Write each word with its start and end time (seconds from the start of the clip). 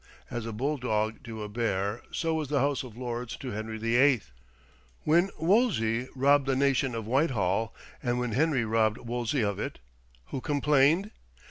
As 0.31 0.47
a 0.47 0.51
bulldog 0.51 1.21
to 1.25 1.43
a 1.43 1.47
bear, 1.47 2.01
so 2.09 2.33
was 2.33 2.49
the 2.49 2.57
House 2.59 2.81
of 2.81 2.97
Lords 2.97 3.37
to 3.37 3.51
Henry 3.51 3.77
VIII. 3.77 4.21
When 5.03 5.29
Wolsey 5.37 6.07
robbed 6.15 6.47
the 6.47 6.55
nation 6.55 6.95
of 6.95 7.05
Whitehall, 7.05 7.71
and 8.01 8.17
when 8.17 8.31
Henry 8.31 8.65
robbed 8.65 8.97
Wolsey 8.97 9.43
of 9.43 9.59
it, 9.59 9.77
who 10.29 10.41
complained? 10.41 11.11